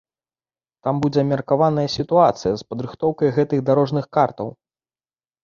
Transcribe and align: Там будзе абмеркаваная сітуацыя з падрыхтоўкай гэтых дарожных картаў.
Там 0.85 1.01
будзе 1.03 1.19
абмеркаваная 1.25 1.83
сітуацыя 1.97 2.53
з 2.63 2.67
падрыхтоўкай 2.73 3.29
гэтых 3.37 3.59
дарожных 3.71 4.05
картаў. 4.19 4.53